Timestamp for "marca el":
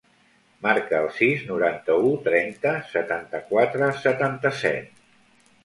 0.65-1.09